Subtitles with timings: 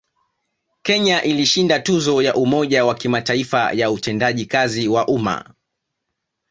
[0.83, 5.53] Kenya ilishinda tuzo ya Umoja wa Kimataifa ya Utendaji kazi wa Umma